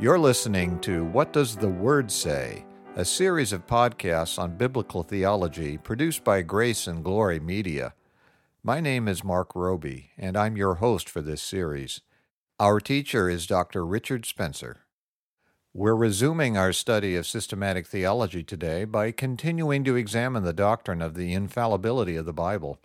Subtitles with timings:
[0.00, 2.64] You're listening to What Does the Word Say?
[2.96, 7.92] a series of podcasts on biblical theology produced by Grace and Glory Media.
[8.62, 12.00] My name is Marc Roby, and I'm your host for this series.
[12.58, 13.84] Our teacher is Dr.
[13.84, 14.78] Richard Spencer.
[15.74, 21.12] We're resuming our study of systematic theology today by continuing to examine the doctrine of
[21.12, 22.80] the infallibility of the Bible.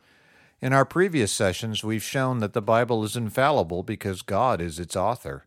[0.59, 4.97] In our previous sessions, we've shown that the Bible is infallible because God is its
[4.97, 5.45] author,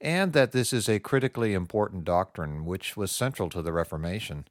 [0.00, 4.46] and that this is a critically important doctrine which was central to the Reformation.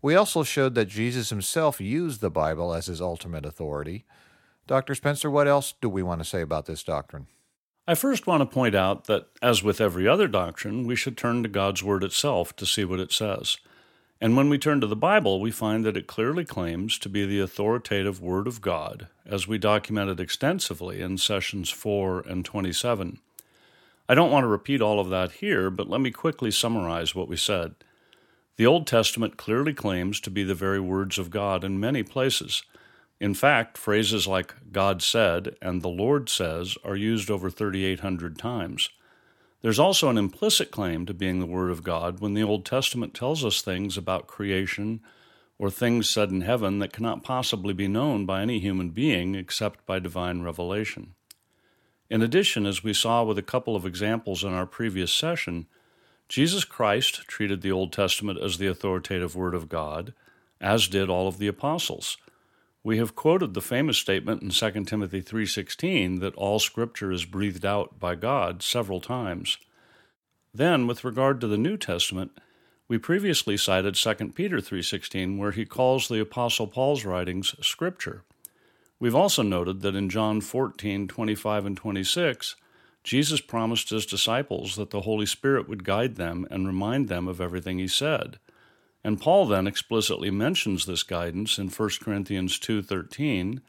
[0.00, 4.04] We also showed that Jesus himself used the Bible as his ultimate authority.
[4.66, 4.94] Dr.
[4.94, 7.26] Spencer, what else do we want to say about this doctrine?
[7.86, 11.42] I first want to point out that, as with every other doctrine, we should turn
[11.42, 13.56] to God's Word itself to see what it says.
[14.20, 17.24] And when we turn to the Bible, we find that it clearly claims to be
[17.24, 23.20] the authoritative Word of God, as we documented extensively in sessions 4 and 27.
[24.08, 27.28] I don't want to repeat all of that here, but let me quickly summarize what
[27.28, 27.74] we said.
[28.56, 32.62] The Old Testament clearly claims to be the very words of God in many places.
[33.20, 38.88] In fact, phrases like God said and the Lord says are used over 3,800 times.
[39.60, 43.12] There's also an implicit claim to being the Word of God when the Old Testament
[43.12, 45.00] tells us things about creation
[45.58, 49.84] or things said in heaven that cannot possibly be known by any human being except
[49.84, 51.14] by divine revelation.
[52.10, 55.66] In addition, as we saw with a couple of examples in our previous session,
[56.28, 60.14] Jesus Christ treated the Old Testament as the authoritative Word of God,
[60.60, 62.16] as did all of the apostles.
[62.82, 67.66] We have quoted the famous statement in 2 Timothy 3:16 that all scripture is breathed
[67.66, 69.58] out by God several times.
[70.54, 72.32] Then, with regard to the New Testament,
[72.88, 78.22] we previously cited 2 Peter 3:16 where he calls the apostle Paul's writings scripture.
[79.00, 82.56] We've also noted that in John 14, 25, and 26,
[83.04, 87.40] Jesus promised his disciples that the Holy Spirit would guide them and remind them of
[87.40, 88.38] everything he said.
[89.04, 93.60] And Paul then explicitly mentions this guidance in 1 Corinthians 2:13,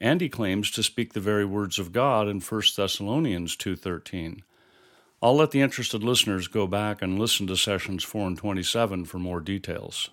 [0.00, 4.42] and he claims to speak the very words of God in 1 Thessalonians 2:13.
[5.22, 9.18] I'll let the interested listeners go back and listen to sessions 4 and 27 for
[9.18, 10.10] more details.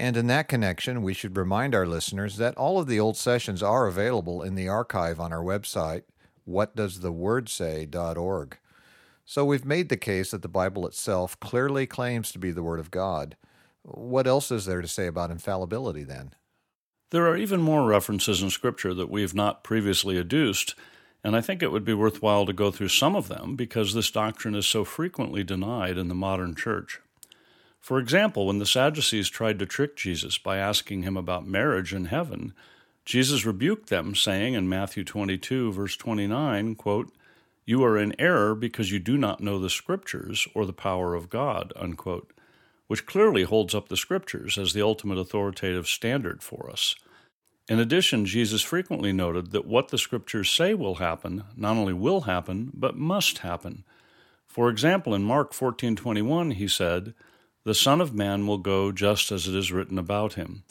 [0.00, 3.62] And in that connection, we should remind our listeners that all of the old sessions
[3.62, 6.04] are available in the archive on our website,
[6.48, 8.58] whatdoesthewordsay.org.
[9.26, 12.80] So we've made the case that the Bible itself clearly claims to be the Word
[12.80, 13.36] of God.
[13.82, 16.32] What else is there to say about infallibility then?
[17.10, 20.74] There are even more references in Scripture that we have not previously adduced,
[21.22, 24.10] and I think it would be worthwhile to go through some of them because this
[24.10, 27.02] doctrine is so frequently denied in the modern church.
[27.80, 32.04] For example, when the Sadducees tried to trick Jesus by asking him about marriage in
[32.04, 32.52] heaven,
[33.06, 37.10] Jesus rebuked them, saying in Matthew 22, verse 29, quote,
[37.64, 41.30] You are in error because you do not know the Scriptures or the power of
[41.30, 42.32] God, unquote,
[42.86, 46.94] which clearly holds up the Scriptures as the ultimate authoritative standard for us.
[47.66, 52.22] In addition, Jesus frequently noted that what the Scriptures say will happen not only will
[52.22, 53.84] happen, but must happen.
[54.46, 57.14] For example, in Mark 14:21, he said,
[57.64, 60.64] the Son of Man will go just as it is written about him.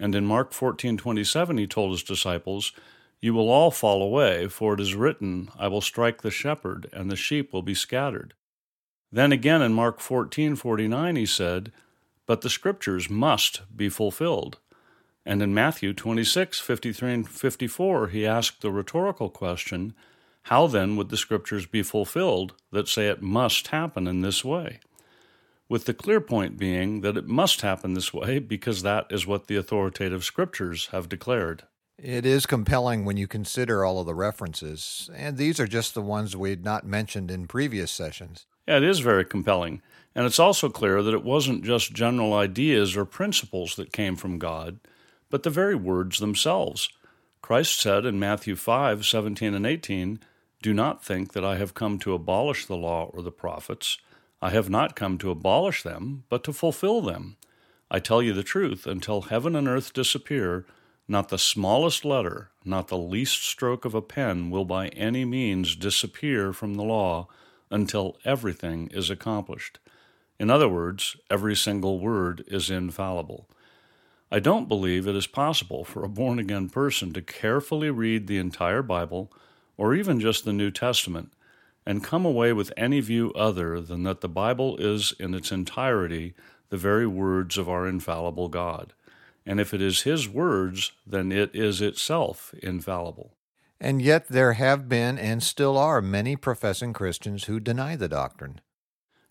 [0.00, 2.72] And in Mark 14:27 he told his disciples,
[3.20, 7.10] "You will all fall away, for it is written, I will strike the shepherd, and
[7.10, 8.34] the sheep will be scattered."
[9.12, 11.72] Then again in Mark 14:49 he said,
[12.26, 14.58] "But the scriptures must be fulfilled."
[15.24, 19.94] And in Matthew 26:53 and 54 he asked the rhetorical question,
[20.44, 24.80] "How then would the scriptures be fulfilled that say it must happen in this way?"
[25.68, 29.46] With the clear point being that it must happen this way because that is what
[29.46, 31.64] the authoritative scriptures have declared.
[31.98, 36.02] It is compelling when you consider all of the references, and these are just the
[36.02, 38.46] ones we'd not mentioned in previous sessions.
[38.66, 39.80] Yeah, it is very compelling.
[40.14, 44.38] And it's also clear that it wasn't just general ideas or principles that came from
[44.38, 44.80] God,
[45.30, 46.88] but the very words themselves.
[47.42, 50.20] Christ said in Matthew 5 17 and 18,
[50.62, 53.98] Do not think that I have come to abolish the law or the prophets.
[54.44, 57.38] I have not come to abolish them, but to fulfill them.
[57.90, 60.66] I tell you the truth, until heaven and earth disappear,
[61.08, 65.74] not the smallest letter, not the least stroke of a pen will by any means
[65.74, 67.26] disappear from the law
[67.70, 69.78] until everything is accomplished.
[70.38, 73.48] In other words, every single word is infallible.
[74.30, 78.36] I don't believe it is possible for a born again person to carefully read the
[78.36, 79.32] entire Bible,
[79.78, 81.32] or even just the New Testament,
[81.86, 86.34] and come away with any view other than that the Bible is in its entirety
[86.70, 88.92] the very words of our infallible God.
[89.46, 93.34] And if it is His words, then it is itself infallible.
[93.80, 98.60] And yet there have been and still are many professing Christians who deny the doctrine.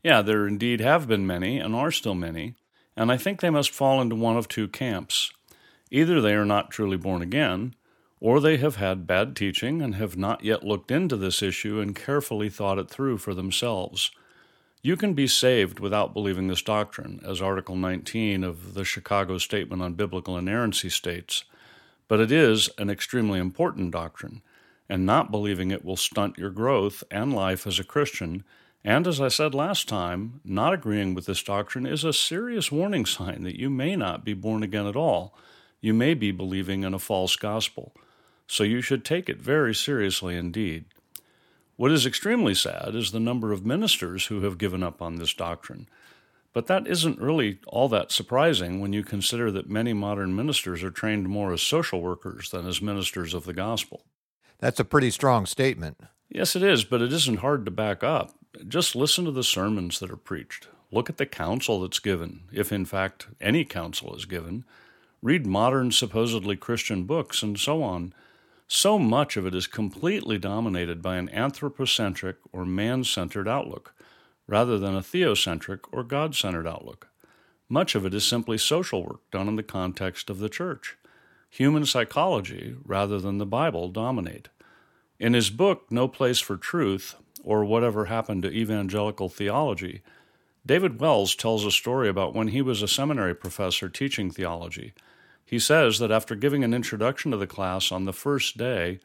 [0.03, 2.55] Yeah, there indeed have been many, and are still many,
[2.95, 5.31] and I think they must fall into one of two camps.
[5.89, 7.73] Either they are not truly born again,
[8.23, 11.93] or they have had bad teaching and have not yet looked into this issue and
[11.93, 14.11] carefully thought it through for themselves.
[14.81, 19.81] You can be saved without believing this doctrine, as Article 19 of the Chicago Statement
[19.81, 21.43] on Biblical Inerrancy states,
[22.07, 24.41] but it is an extremely important doctrine,
[24.87, 28.45] and not believing it will stunt your growth and life as a Christian.
[28.85, 33.05] And as I said last time, not agreeing with this doctrine is a serious warning
[33.05, 35.35] sign that you may not be born again at all.
[35.81, 37.93] You may be believing in a false gospel
[38.47, 40.85] so you should take it very seriously indeed.
[41.75, 45.33] What is extremely sad is the number of ministers who have given up on this
[45.33, 45.87] doctrine.
[46.53, 50.91] But that isn't really all that surprising when you consider that many modern ministers are
[50.91, 54.05] trained more as social workers than as ministers of the gospel.
[54.59, 55.99] That's a pretty strong statement.
[56.29, 58.33] Yes, it is, but it isn't hard to back up.
[58.67, 60.67] Just listen to the sermons that are preached.
[60.91, 64.63] Look at the counsel that's given, if in fact any counsel is given.
[65.23, 68.13] Read modern, supposedly Christian books, and so on.
[68.67, 73.93] So much of it is completely dominated by an anthropocentric or man centered outlook,
[74.47, 77.07] rather than a theocentric or God centered outlook.
[77.69, 80.97] Much of it is simply social work done in the context of the church.
[81.49, 84.49] Human psychology, rather than the Bible, dominate.
[85.19, 90.01] In his book, No Place for Truth, or Whatever Happened to Evangelical Theology,
[90.65, 94.93] David Wells tells a story about when he was a seminary professor teaching theology
[95.53, 98.99] he says that after giving an introduction to the class on the first day,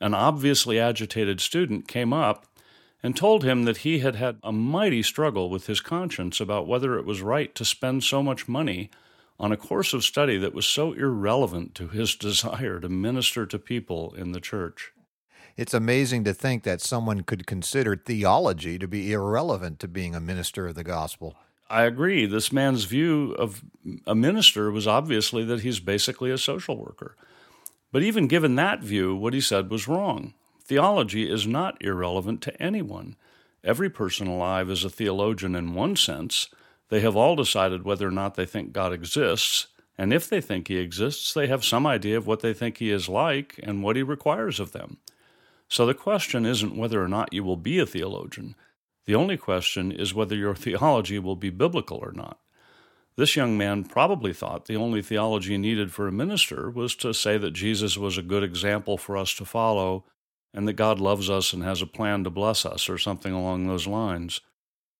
[0.00, 2.46] an obviously agitated student came up
[3.02, 6.98] and told him that he had had a mighty struggle with his conscience about whether
[6.98, 8.88] it was right to spend so much money
[9.38, 13.58] on a course of study that was so irrelevant to his desire to minister to
[13.58, 14.92] people in the church.
[15.54, 20.20] It's amazing to think that someone could consider theology to be irrelevant to being a
[20.20, 21.36] minister of the gospel.
[21.70, 22.26] I agree.
[22.26, 23.62] This man's view of
[24.04, 27.16] a minister was obviously that he's basically a social worker.
[27.92, 30.34] But even given that view, what he said was wrong.
[30.64, 33.16] Theology is not irrelevant to anyone.
[33.62, 36.48] Every person alive is a theologian in one sense.
[36.88, 40.66] They have all decided whether or not they think God exists, and if they think
[40.66, 43.96] he exists, they have some idea of what they think he is like and what
[43.96, 44.98] he requires of them.
[45.68, 48.56] So the question isn't whether or not you will be a theologian.
[49.06, 52.38] The only question is whether your theology will be biblical or not.
[53.16, 57.36] This young man probably thought the only theology needed for a minister was to say
[57.38, 60.04] that Jesus was a good example for us to follow
[60.54, 63.66] and that God loves us and has a plan to bless us, or something along
[63.66, 64.40] those lines.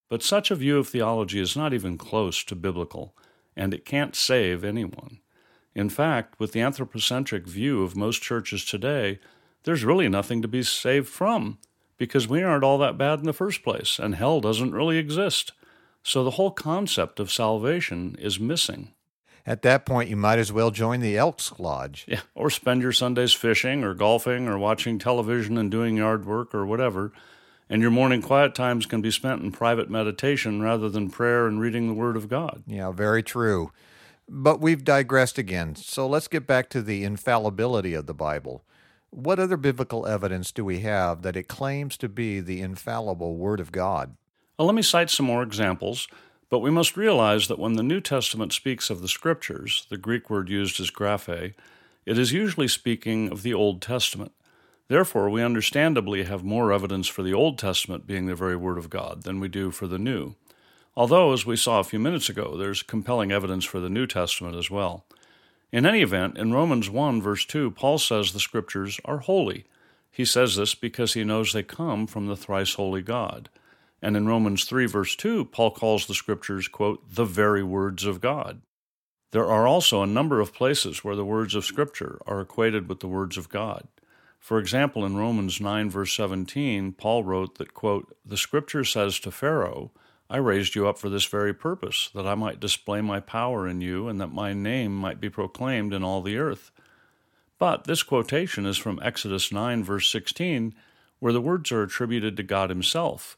[0.09, 3.15] But such a view of theology is not even close to biblical,
[3.55, 5.19] and it can't save anyone.
[5.75, 9.19] In fact, with the anthropocentric view of most churches today,
[9.63, 11.57] there's really nothing to be saved from
[12.01, 15.51] because we aren't all that bad in the first place, and hell doesn't really exist.
[16.01, 18.93] So the whole concept of salvation is missing.
[19.45, 22.05] At that point, you might as well join the Elks Lodge.
[22.07, 26.55] Yeah, or spend your Sundays fishing or golfing or watching television and doing yard work
[26.55, 27.13] or whatever.
[27.69, 31.61] And your morning quiet times can be spent in private meditation rather than prayer and
[31.61, 32.63] reading the Word of God.
[32.65, 33.71] Yeah, very true.
[34.27, 38.63] But we've digressed again, so let's get back to the infallibility of the Bible.
[39.13, 43.59] What other biblical evidence do we have that it claims to be the infallible Word
[43.59, 44.15] of God?
[44.57, 46.07] Well, let me cite some more examples,
[46.49, 50.29] but we must realize that when the New Testament speaks of the Scriptures, the Greek
[50.29, 51.53] word used is graphe,
[52.05, 54.31] it is usually speaking of the Old Testament.
[54.87, 58.89] Therefore, we understandably have more evidence for the Old Testament being the very Word of
[58.89, 60.35] God than we do for the New.
[60.95, 64.55] Although, as we saw a few minutes ago, there's compelling evidence for the New Testament
[64.55, 65.05] as well.
[65.71, 69.65] In any event, in Romans 1, verse 2, Paul says the Scriptures are holy.
[70.11, 73.49] He says this because he knows they come from the thrice holy God.
[74.01, 78.19] And in Romans 3, verse 2, Paul calls the Scriptures, quote, the very words of
[78.19, 78.61] God.
[79.31, 82.99] There are also a number of places where the words of Scripture are equated with
[82.99, 83.87] the words of God.
[84.39, 89.31] For example, in Romans 9, verse 17, Paul wrote that, quote, the Scripture says to
[89.31, 89.91] Pharaoh,
[90.31, 93.81] I raised you up for this very purpose, that I might display my power in
[93.81, 96.71] you, and that my name might be proclaimed in all the earth.
[97.59, 100.73] But this quotation is from Exodus 9, verse 16,
[101.19, 103.37] where the words are attributed to God Himself.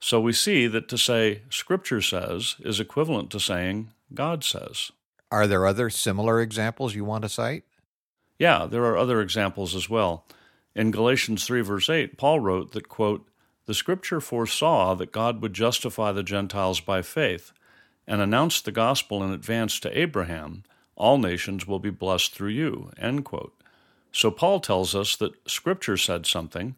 [0.00, 4.90] So we see that to say Scripture says is equivalent to saying God says.
[5.30, 7.62] Are there other similar examples you want to cite?
[8.40, 10.26] Yeah, there are other examples as well.
[10.74, 13.24] In Galatians 3, verse 8, Paul wrote that, quote,
[13.66, 17.52] the Scripture foresaw that God would justify the Gentiles by faith
[18.06, 20.64] and announced the gospel in advance to Abraham
[20.96, 22.90] all nations will be blessed through you.
[24.12, 26.76] So Paul tells us that Scripture said something,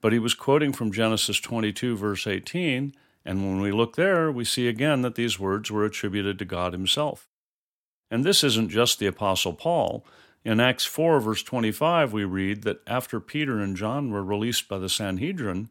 [0.00, 4.44] but he was quoting from Genesis 22, verse 18, And when we look there, we
[4.44, 7.28] see again that these words were attributed to God Himself.
[8.10, 10.06] And this isn't just the Apostle Paul.
[10.44, 14.78] In Acts 4, verse 25, we read that after Peter and John were released by
[14.78, 15.68] the Sanhedrin,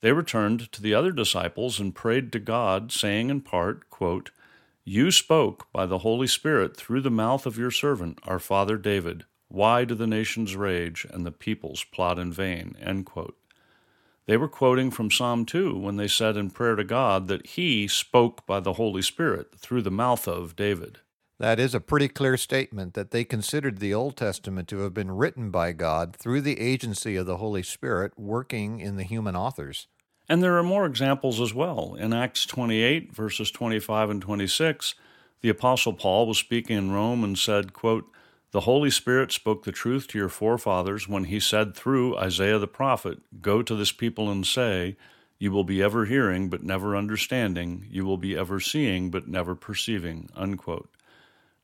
[0.00, 4.30] they returned to the other disciples and prayed to God, saying in part, quote,
[4.84, 9.24] You spoke by the Holy Spirit through the mouth of your servant, our father David.
[9.48, 12.76] Why do the nations rage and the peoples plot in vain?
[14.26, 17.86] They were quoting from Psalm 2 when they said in prayer to God that He
[17.86, 20.98] spoke by the Holy Spirit through the mouth of David.
[21.38, 25.10] That is a pretty clear statement that they considered the Old Testament to have been
[25.10, 29.86] written by God through the agency of the Holy Spirit working in the human authors.
[30.30, 31.94] And there are more examples as well.
[31.98, 34.94] In Acts 28, verses 25 and 26,
[35.42, 38.10] the Apostle Paul was speaking in Rome and said, quote,
[38.52, 42.66] The Holy Spirit spoke the truth to your forefathers when he said through Isaiah the
[42.66, 44.96] prophet, Go to this people and say,
[45.38, 47.86] You will be ever hearing, but never understanding.
[47.90, 50.30] You will be ever seeing, but never perceiving.
[50.34, 50.88] Unquote.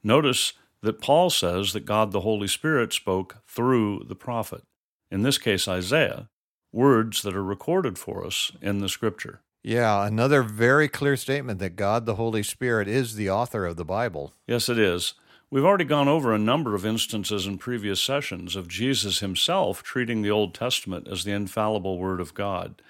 [0.05, 4.63] Notice that Paul says that God the Holy Spirit spoke through the prophet,
[5.11, 6.29] in this case Isaiah,
[6.73, 9.41] words that are recorded for us in the scripture.
[9.63, 13.85] Yeah, another very clear statement that God the Holy Spirit is the author of the
[13.85, 14.33] Bible.
[14.47, 15.15] Yes, it is.
[15.51, 20.23] We've already gone over a number of instances in previous sessions of Jesus himself treating
[20.23, 22.83] the Old Testament as the infallible Word of God.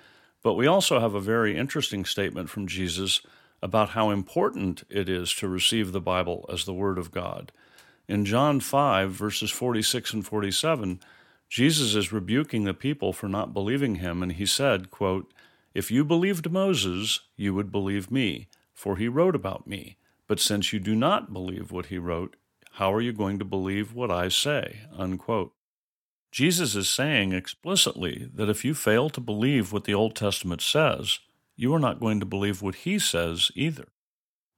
[0.42, 3.20] But we also have a very interesting statement from Jesus
[3.62, 7.52] about how important it is to receive the Bible as the Word of God.
[8.08, 11.00] In John 5, verses 46 and 47,
[11.48, 15.32] Jesus is rebuking the people for not believing him, and he said, quote,
[15.74, 19.96] If you believed Moses, you would believe me, for he wrote about me.
[20.26, 22.36] But since you do not believe what he wrote,
[22.72, 24.80] how are you going to believe what I say?
[24.96, 25.52] Unquote.
[26.30, 31.18] Jesus is saying explicitly that if you fail to believe what the Old Testament says,
[31.56, 33.88] you are not going to believe what he says either.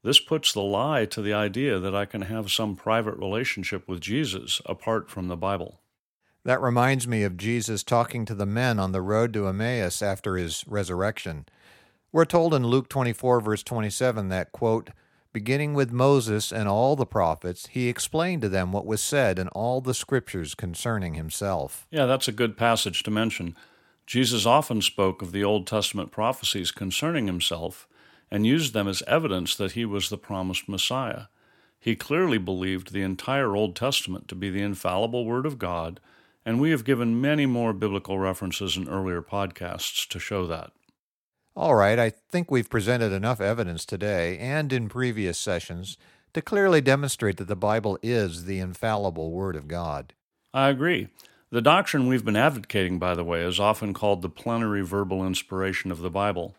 [0.03, 4.01] This puts the lie to the idea that I can have some private relationship with
[4.01, 5.81] Jesus apart from the Bible.
[6.45, 10.37] That reminds me of Jesus talking to the men on the road to Emmaus after
[10.37, 11.47] his resurrection.
[12.13, 14.91] We're told in Luke 24, verse 27, that, quote,
[15.33, 19.49] beginning with Moses and all the prophets, he explained to them what was said in
[19.49, 21.87] all the scriptures concerning himself.
[21.91, 23.57] Yeah, that's a good passage to mention.
[24.07, 27.89] Jesus often spoke of the Old Testament prophecies concerning himself
[28.31, 31.25] and used them as evidence that he was the promised Messiah.
[31.79, 36.01] He clearly believed the entire Old Testament to be the infallible Word of God,
[36.45, 40.73] and we have given many more biblical references in earlier podcasts to show that.
[41.57, 45.97] All right, I think we've presented enough evidence today and in previous sessions
[46.33, 50.15] to clearly demonstrate that the Bible is the infallible Word of God.
[50.53, 51.09] I agree.
[51.55, 55.93] The doctrine we've been advocating, by the way, is often called the plenary verbal inspiration
[55.93, 56.57] of the Bible.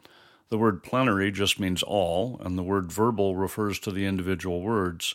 [0.48, 5.14] The word plenary just means all, and the word verbal refers to the individual words.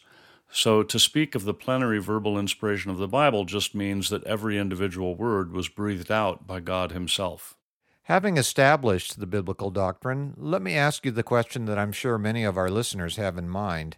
[0.53, 4.59] So to speak of the plenary verbal inspiration of the Bible just means that every
[4.59, 7.57] individual word was breathed out by God Himself.
[8.03, 12.45] Having established the biblical doctrine, let me ask you the question that I'm sure many
[12.45, 13.97] of our listeners have in mind.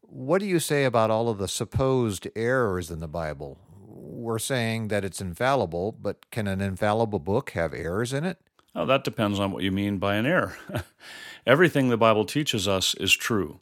[0.00, 3.58] What do you say about all of the supposed errors in the Bible?
[4.00, 8.38] We're saying that it's infallible, but can an infallible book have errors in it?
[8.74, 10.56] Oh, that depends on what you mean by an error.
[11.46, 13.60] Everything the Bible teaches us is true.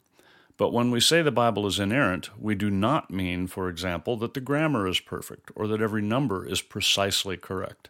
[0.57, 4.33] But when we say the Bible is inerrant, we do not mean, for example, that
[4.33, 7.89] the grammar is perfect or that every number is precisely correct.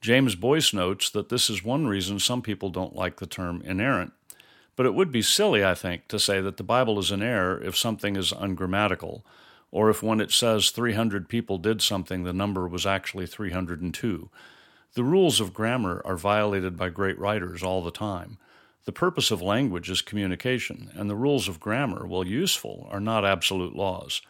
[0.00, 4.12] James Boice notes that this is one reason some people don't like the term inerrant.
[4.76, 7.60] But it would be silly, I think, to say that the Bible is in error
[7.62, 9.24] if something is ungrammatical
[9.70, 14.30] or if when it says 300 people did something, the number was actually 302.
[14.94, 18.38] The rules of grammar are violated by great writers all the time.
[18.84, 23.24] The purpose of language is communication, and the rules of grammar, while useful, are not
[23.24, 24.22] absolute laws.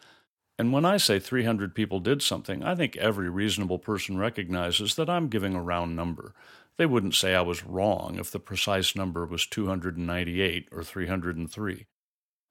[0.58, 5.08] And when I say 300 people did something, I think every reasonable person recognizes that
[5.08, 6.34] I'm giving a round number.
[6.76, 11.86] They wouldn't say I was wrong if the precise number was 298 or 303.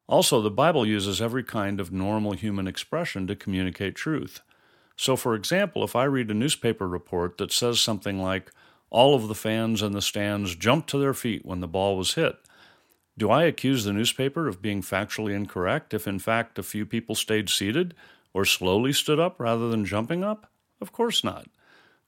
[0.07, 4.41] Also, the Bible uses every kind of normal human expression to communicate truth.
[4.95, 8.51] So, for example, if I read a newspaper report that says something like,
[8.89, 12.13] all of the fans in the stands jumped to their feet when the ball was
[12.13, 12.37] hit,
[13.17, 17.15] do I accuse the newspaper of being factually incorrect if, in fact, a few people
[17.15, 17.95] stayed seated
[18.33, 20.49] or slowly stood up rather than jumping up?
[20.79, 21.47] Of course not.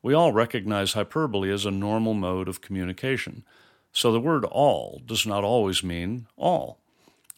[0.01, 3.44] We all recognize hyperbole as a normal mode of communication.
[3.91, 6.78] So the word all does not always mean all.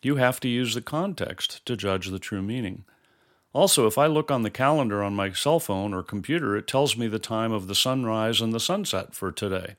[0.01, 2.85] You have to use the context to judge the true meaning.
[3.53, 6.97] Also, if I look on the calendar on my cell phone or computer, it tells
[6.97, 9.75] me the time of the sunrise and the sunset for today.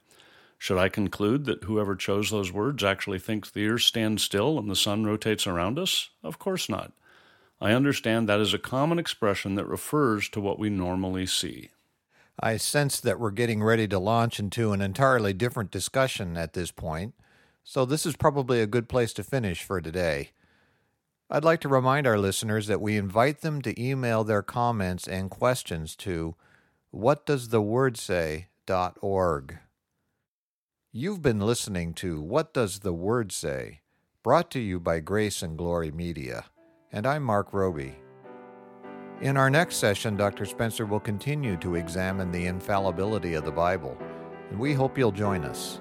[0.59, 4.71] Should I conclude that whoever chose those words actually thinks the earth stands still and
[4.71, 6.11] the sun rotates around us?
[6.23, 6.93] Of course not.
[7.61, 11.71] I understand that is a common expression that refers to what we normally see.
[12.39, 16.71] I sense that we're getting ready to launch into an entirely different discussion at this
[16.71, 17.15] point,
[17.65, 20.31] so this is probably a good place to finish for today.
[21.31, 25.31] I'd like to remind our listeners that we invite them to email their comments and
[25.31, 26.35] questions to
[26.95, 29.59] whatdoestheword.say.org.
[30.95, 33.81] You've been listening to What Does the Word Say?
[34.23, 36.45] brought to you by Grace and Glory Media,
[36.93, 37.97] and I'm Marc Roby.
[39.21, 40.45] In our next session, Dr.
[40.45, 43.99] Spencer will continue to examine the infallibility of the Bible,
[44.51, 45.81] and we hope you'll join us.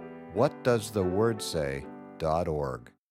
[0.35, 2.91] whatdoesthewordsay.org.